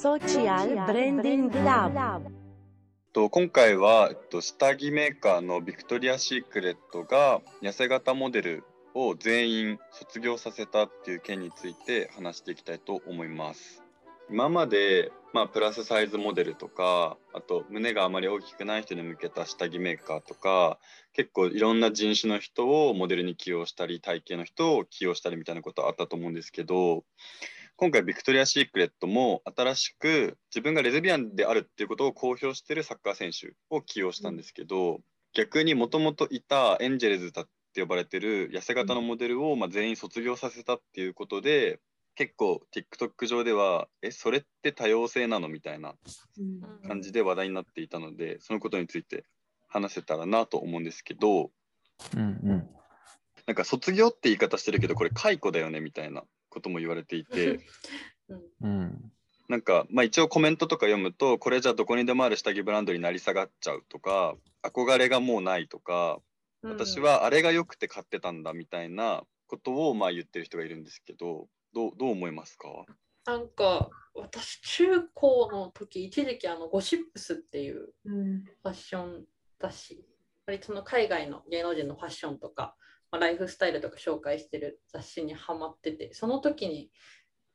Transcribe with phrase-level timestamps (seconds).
[0.00, 2.22] Social Branding Lab
[3.12, 13.82] と今回は、えっと、下着メーカーのビクトリア・シークレットが痩せ型モデルを全員卒業させたっていう件について話していきたいと思います。
[14.30, 20.78] 今まで、まあ、プラスサイズモデルとかあと胸があまり大きくない人に向けた下着メーカーとか
[21.12, 27.04] 結構いろんな人種の人をモデルに起用したり体型の人を起用したりみたいなことあったと思うんですけど
[27.80, 35.00] 今回ビクトリア・シークレットも新しく自分がレズビアンであるっていうことを公表しているサッカー選手を起用したんですけど、
[35.32, 41.80] 逆にもともといたエンジェルズだって呼ばれてる痩せ型のモデルをまあ全員卒業させたっていうことで
[42.16, 45.94] 結構 TikTok 上ではえそれって多様性なのみたいな
[46.86, 49.24] 感じで話題になっていたのでそのことについて
[49.68, 51.50] 話せたらなと思うんですけど
[52.14, 52.68] うんうん。
[53.46, 57.60] なんか卒業って言い方してるけどこれ解雇だよねみたいなことも言われていて。
[58.60, 59.12] うん。
[59.48, 66.20] なんか、まあ、一応コメントとか読むとこれじゃどこにでもある下着ブランドになり下がっちゃうとか憧れがもうないとか
[66.62, 72.68] 私はあれが良くて買ってたんだみたいなことをまあ言ってる人がいるんですけどどうどう思いますか？
[73.26, 79.24] なんか私中高の時一時期あのゴシップスっていううんファッション
[79.58, 80.04] 雑誌
[80.46, 82.76] 割とその海外の芸能人のファッションとか、
[83.10, 86.90] まあ、ライフスタイルとか紹介してる雑誌にハマっててその時に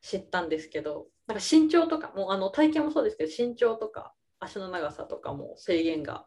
[0.02, 6.26] 知ったんですけどなんか身長とかもあの体型もそうですけど身長とか足の長さとかも制限が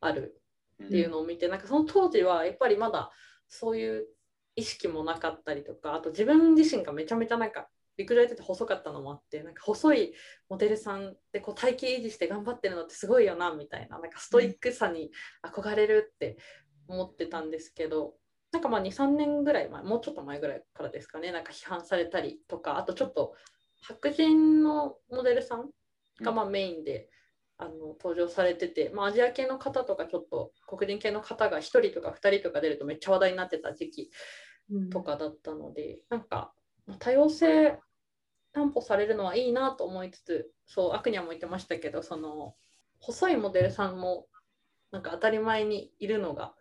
[0.00, 0.40] ある
[0.84, 3.10] っていうのを見て、なんかその当時はやっぱりまだ
[3.48, 4.06] そういう
[4.54, 10.14] 意識もなかったりとかあと自分自身がめちゃめちゃなんか陸上やってて細かったのもあってなんか細い
[10.48, 15.10] モデルさんでこう体型維持して頑張ってるのってすごいよなみたいななんかストイックさに
[15.44, 16.36] 憧れるって
[16.86, 18.14] 思ってたんですけど
[18.52, 23.34] なんかまあ23年ぐらい前もうちょっと前ぐらいからですかねなんか批判されたりとかあとちょっと
[23.82, 25.68] 白人のモデルさん
[26.22, 27.08] がまあメインで、
[27.58, 34.10] あの登場されてて、まあ、アジア系の方とかちょっと黒人系の方が1人とか2人とか出るとめっちゃ話題になってた時期
[34.90, 36.52] とかだったので、なんか
[36.86, 37.78] まあ多様性
[38.52, 42.54] 担保されるのはいいなと思いつつそうアクニャも言ってましたけどその
[43.00, 44.26] 細いモデルさんも
[44.90, 46.54] なんか当たり前にいるのが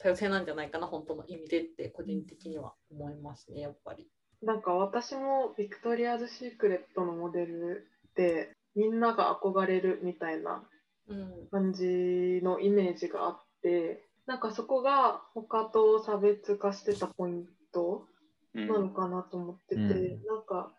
[0.00, 4.08] 多様性なんじゃないかな本当の意味でって個人的には思いますねやっぱり。
[4.42, 10.62] なんか私もビクトリアズ・シークレットのモデルでみんなが憧れるみたいな
[11.08, 11.48] うん。
[11.50, 18.06] 感じのイメージがあってなんかそこが他と差別化してたポイント
[18.54, 18.68] うん。
[18.68, 20.24] なのかなと思ってて、うん。
[20.24, 20.72] なんか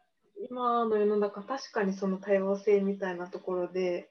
[0.50, 4.10] 今の世の中確かにその多様性みたいなところで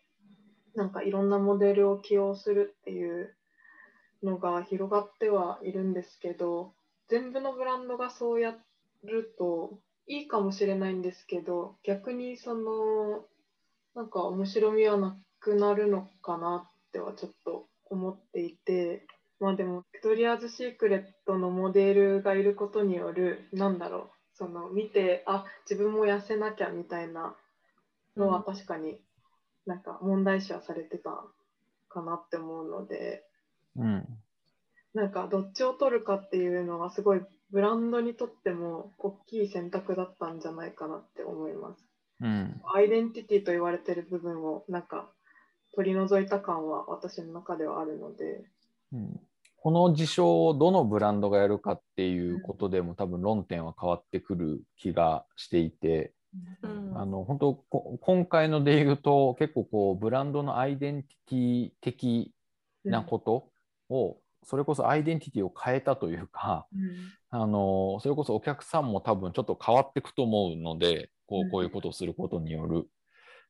[0.76, 3.34] なんかいろんなモデルを起用するっていう
[4.22, 6.72] のが広がってはいるんですけど
[7.08, 8.54] 全部のブランドがそうや
[9.04, 13.24] るといいかもしれないんですけど逆にその
[13.94, 19.06] なんか面白みはなくなるのかなってはちょっと思っていて
[19.40, 27.34] まあでもビクトリアズ・シークレットのモデルがいることによるなんだろうその見てあ自分も痩せなきゃみたいな
[28.16, 28.98] のは確かに
[29.66, 31.24] なんか問題視はされてた
[31.88, 33.24] かなって思うので
[33.76, 34.06] うん。
[34.94, 37.20] なんかどっちを取るかっていうのはすごい
[37.50, 41.84] ブランドにとっても大きい選択だったんじゃないかなって思います。
[42.20, 42.60] うん。
[42.74, 45.10] アイデンティティと言われてる部分をなんか
[45.74, 48.44] 取り除いた感は私の中ではあるので。
[48.92, 49.20] うん
[49.62, 56.14] この事象をどのブランドがやるかっていうことでも多分論点は変わってくる気がしていて、
[56.62, 62.32] うんあの本当こ今回ので言うと結構こうブランドのアイデンティティ的
[62.84, 63.49] なこと
[63.90, 66.66] を、それこそアイデンティティを変えたというか、
[67.30, 71.50] あのそれこそお客さんも多分ちょっと変わっていくと思うのでこううん。
[71.50, 72.86] こういうことをすることによる。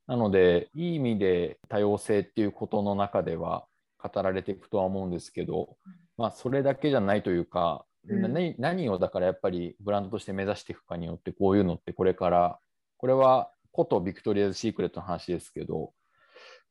[0.07, 3.67] なのでいい意味で多様性っていうことの中では
[4.03, 5.77] 語られていくとは思うんですけど、
[6.19, 8.23] まあ、それだけじゃないというか、うん。
[8.23, 12.59] 何何をだからやっぱりブランドとして目指していくかによってこういうのってこれから
[12.97, 15.93] これはことビクトリアズ・シークレットの話ですけど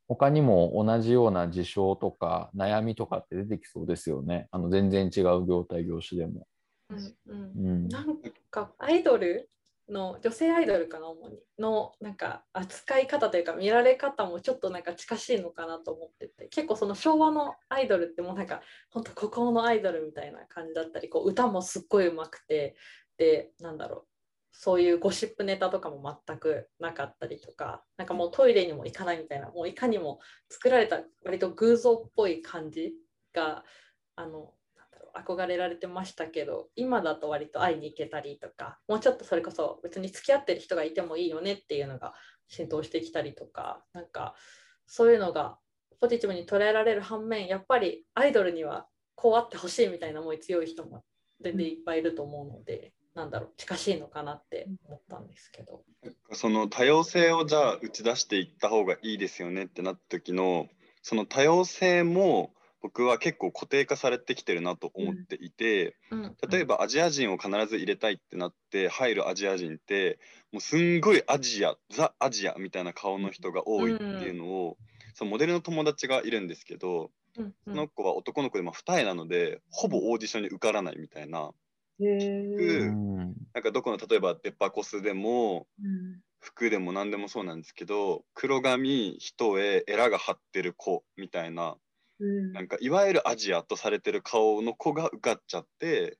[0.09, 4.47] 他にも同じような事象とか悩みとかって出てきそうですよね。
[4.49, 6.47] あの全然違う業態業種でも。
[6.89, 7.67] うんうん。
[7.67, 7.87] うん。
[7.89, 8.17] なん
[8.49, 9.51] かアイドル
[9.87, 11.37] の女性アイドルかな主に。
[11.59, 16.47] のなんか扱い方というか見られ方もちょっとなんか近しいのかなと思ってて。
[16.47, 22.75] 結構その昭和のアイドルってもうなんか本当孤高のアイドルみたいな感じだったりこう歌もすっごいうまくて。
[23.19, 24.18] でなんだろう
[24.51, 30.19] そういうゴシップネタとかも全くなかったりとかなんかもうトイレにも行かないみたいなもういかにも
[30.49, 32.93] 作られた割と偶像っぽい感じ
[33.33, 33.63] が
[34.15, 34.53] あの
[35.15, 42.13] 憧れられてましたけど今だと割と会いに行けたりとかもうちょっとそれこそ別に付き合ってる人がいてもいいよねっていうのが
[42.47, 44.35] 浸透してきたりとかなんか
[44.87, 45.57] そういうのが
[45.99, 51.03] ポジティブに捉えられる反面やっぱりアイドルにはこうあってほしいみたいな思い強い人も
[51.41, 55.83] 全然いっぱいいると思うので、なんだろう近しいのかなって思ったんですけど。
[56.31, 60.69] その多様性をじゃあ打ち出していった方がいいですよねってなった時の
[61.01, 70.19] その多様性も僕は結構固定化されてきてるなと思っていて、うん例えばアジア人を必ず入れたいってなって入るアジア人って
[70.51, 74.77] もうすんごいアジアザ・アジアみたいな顔の人が多いっていうのを、
[75.13, 81.51] そのモデルの友達がいるんですけどうんその子は男の子でまあ二重なのでほぼオーディションに受からないみたいな。
[83.53, 86.21] なんかどこの例えばデパコスでもうん。
[86.41, 91.77] 服でも何でもそうなんですけど黒髪一重エラが張ってる子みたいな
[92.19, 92.53] うん。
[92.53, 96.19] なんかいわゆるアジアとされてる顔の子が受かっちゃって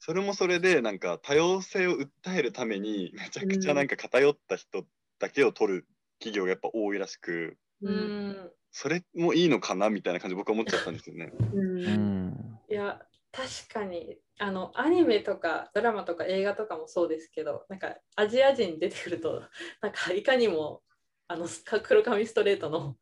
[0.00, 4.86] それもそれでなんか多様性を訴えるためにめちゃくちゃなんか偏った人
[5.18, 5.88] だけを取る
[6.20, 8.14] 企業がやっぱ多いらしくううん
[8.44, 8.52] ん。
[8.70, 11.32] それもいいのかなみたいな感じで僕は思っちゃったんですよね。
[11.52, 11.76] うん。
[11.86, 12.58] うん。
[12.70, 19.42] いや確かにあのアニメとかドラマとか映画とかもそうですけどなんかアジア人出てくると
[19.82, 20.82] なんかいかにも
[21.26, 22.96] あのス黒髪ストレートの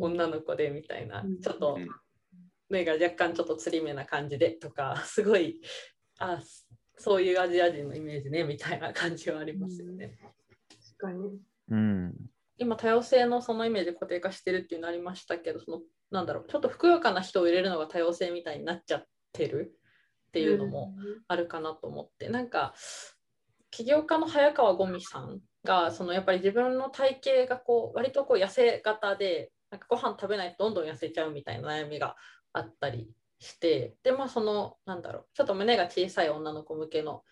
[0.00, 1.88] 女の子でみたいな、うんちょっとうん
[2.70, 5.62] 目が若干ちょっとつり目な感じでとか すごい
[6.18, 6.42] あ
[6.98, 10.18] そういうアジア人のイメージねみたいな感じはありますよね。
[10.98, 11.40] 確かに。
[11.70, 19.08] うん今多様性のそのイメージ固定化してるっていうのありましたけどそのなんだろうちょっとふくよかな人を入れるのが多様性みたいになっちゃって
[19.46, 19.74] る
[20.28, 20.94] っていうのも
[21.26, 22.74] あるかなと思って、なんか
[23.70, 32.16] 起業家の早川五味さんがそのやっぱり自分の体型がこう割とこう痩せ型でなんかご飯食べないとどんどん痩せちゃうみたいな悩みが
[32.52, 37.22] あったりしてでまあそのなんだろうちょっと胸が小さい女の子向けの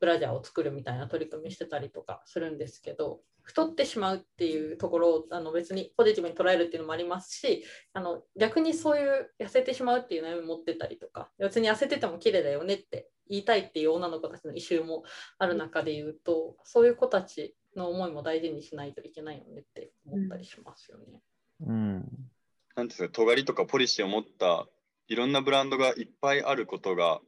[0.00, 15.04] ブラジャーを作るみたいな取り組みしてたりとかするんですけど太ってしまうっていうところをあの別にポジティブに捉えるっていうのもありますしあの逆にそういう痩せてしまうっていう悩み持ってたりとか別に痩せてても綺麗だよねって言いたいっていう女の子たちの異臭も
[15.38, 21.20] ある中で言うとそういう子たちの思いも大事にしないといけないよねって思ったりしますよね。
[21.66, 22.04] うん
[22.74, 24.66] なんですか尖りとかポリシーを持った
[25.08, 27.20] いろんなブランドがいっぱいあることが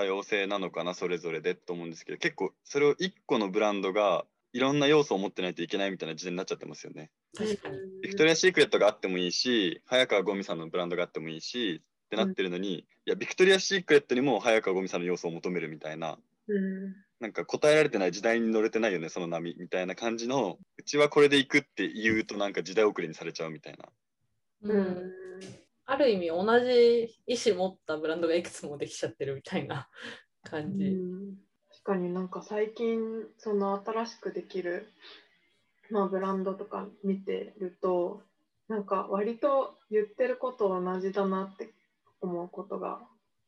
[0.00, 7.10] 多様性なのかなそれぞれでと思うんですけど結構それを1個のブランドがいろんな要素を持ってないといけないみたいな時代になっちゃってますよね。
[7.36, 7.76] 確かに。
[8.02, 16.18] ビクトリア・シークレットがあってもいいし早川五味さんのブランドがあってもいいしってなってるのに、いやビクトリア・シークレットにも早川五味さんの要素を求めるみたいな
[16.48, 23.84] うんなんか答えられてない時代に乗れてないよねその波みたいな感じのうちはこれで行くって言うとなんか時代遅れにされちゃうみたいな。
[24.62, 25.29] ううんん
[25.90, 29.88] ある意味同じ意思持ったブランドがいくつもできちゃってるみたいな
[30.44, 30.84] 感じ。
[30.84, 31.34] うん
[31.82, 33.00] 確かになんか最近
[33.38, 34.92] その新しくできる、
[35.90, 38.22] まあ、ブランドとか見てると
[38.68, 41.70] なんか割と言ってること同じだなって
[42.20, 43.00] 思うことが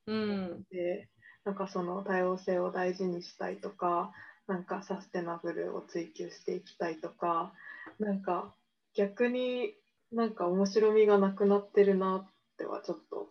[0.06, 1.08] うんで
[1.44, 4.12] なんかその多様性を大事にしたいとか
[4.46, 7.52] なんかサステナブルを追求していきたいとか
[7.98, 8.54] なんか
[8.94, 9.74] 逆に
[10.12, 13.28] なんか面白みがなくなってるなってはちょっと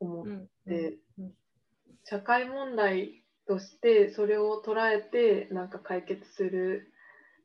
[0.00, 1.32] 思っうんて、うん。
[2.04, 6.92] 社会問題としてそれを捉えてなんか解決する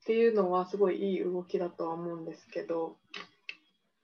[0.03, 2.97] っていうのはすごいいい動きだとは思うんですけど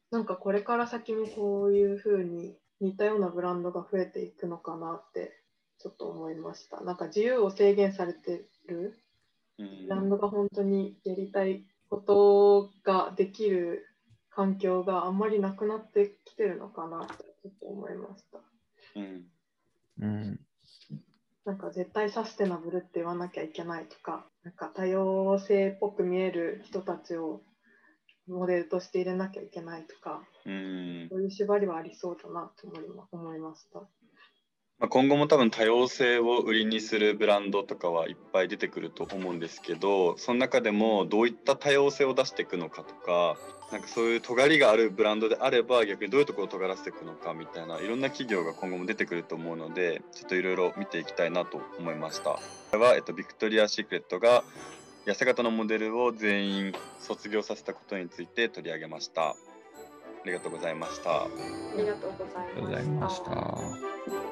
[0.10, 5.40] なんかこれから先もこういうふうに似たようなブランドが増えていくのかなって
[5.78, 6.82] ちょっと思いました。
[6.82, 9.00] なんか自由を制限されてる
[9.58, 9.88] うん。
[9.88, 13.86] ブランドが本当にやりたいことができる
[14.32, 18.40] 環境があんまりなくなってきてるのかなってちょっと思いました。
[18.96, 19.26] うん
[20.00, 20.40] うん
[21.44, 27.42] なんか絶対サステナブルって言わなきゃいけないとか、なんか多様性っぽく見える人たちを
[28.28, 32.68] モデルとして入れなきゃいけないとか、うんそういう縛りはありそうだなと
[33.12, 33.82] 思いました。
[34.82, 43.38] まあ、今後も多分多様性を売りにするブランドとかはいっぱい出てくると思うんですけどその中でもどういった多様性を出していくのかとか
[43.72, 52.32] なんかそういう尖りがあるブランドであれば逆にどういうところを尖らせていくのかみたいないろんな企業が今後も出てくると思うのでちょっといろいろ見ていきたいなと思いました。
[52.32, 52.40] こ
[52.74, 54.44] れは、えっと、ビクトリア・シークレットが
[55.06, 59.30] 痩せ型のモデルを全員卒業させたことについて取り上げました。
[59.30, 59.36] あ
[60.26, 61.24] りがとうございました。
[61.24, 61.28] あ
[61.78, 64.31] りがとうございまました。